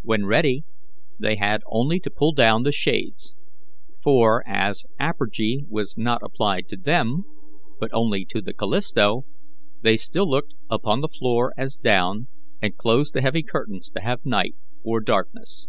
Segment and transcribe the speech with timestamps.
[0.00, 0.64] When ready,
[1.18, 3.34] they had only to pull down the shades;
[4.02, 7.26] for, as apergy was not applied to them,
[7.78, 9.26] but only to the Callisto,
[9.82, 12.28] they still looked upon the floor as down,
[12.62, 15.68] and closed the heavy curtains to have night or darkness.